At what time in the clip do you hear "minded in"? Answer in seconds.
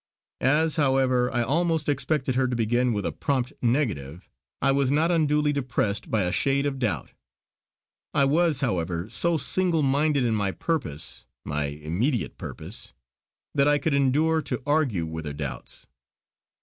9.83-10.33